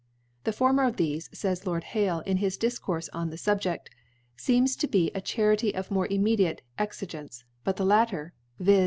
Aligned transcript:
The 0.45 0.51
former 0.51 0.85
of 0.85 0.95
thefe, 0.95 1.29
fays 1.29 1.67
Lord 1.67 1.83
Haky 1.83 2.23
in 2.25 2.37
his 2.37 2.57
Difcourfe 2.57 3.07
on 3.13 3.29
this 3.29 3.43
Subjeft, 3.43 3.89
* 4.15 4.35
fcems 4.39 4.75
to 4.79 4.87
be 4.87 5.11
* 5.13 5.13
a 5.13 5.21
Chari:y 5.21 5.73
of 5.79 5.91
more 5.91 6.07
immediate 6.07 6.63
Exigence; 6.79 7.43
* 7.53 7.63
but 7.63 7.75
the 7.75 7.85
latter 7.85 8.33
(viz. 8.57 8.79